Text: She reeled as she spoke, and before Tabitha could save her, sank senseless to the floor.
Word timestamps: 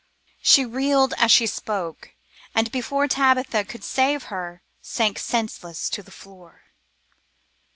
She 0.41 0.65
reeled 0.65 1.13
as 1.19 1.31
she 1.31 1.45
spoke, 1.45 2.15
and 2.55 2.71
before 2.71 3.07
Tabitha 3.07 3.63
could 3.65 3.83
save 3.83 4.23
her, 4.33 4.63
sank 4.81 5.19
senseless 5.19 5.91
to 5.91 6.01
the 6.01 6.09
floor. 6.09 6.63